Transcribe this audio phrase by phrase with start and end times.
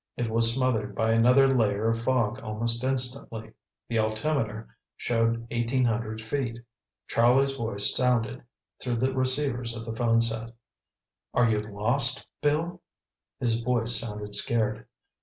[0.17, 3.53] It was smothered by another layer of fog almost instantly.
[3.87, 6.57] The altimeter showed eighteen hundred feet.
[7.07, 8.41] Charlie's voice sounded
[8.81, 10.53] through the receivers of the phone set.
[11.35, 12.81] "Are you lost, Bill?"
[13.39, 14.87] His voice sounded scared.